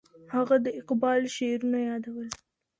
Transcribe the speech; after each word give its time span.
هغه 0.33 0.55
د 0.65 0.67
اقبال 0.79 1.21
شعرونه 1.35 1.79
یادول. 1.87 2.29